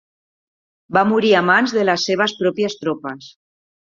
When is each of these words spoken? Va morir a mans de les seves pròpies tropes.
Va 0.97 1.03
morir 1.09 1.31
a 1.35 1.43
mans 1.49 1.75
de 1.81 1.85
les 1.91 2.07
seves 2.09 2.35
pròpies 2.43 2.79
tropes. 2.85 3.29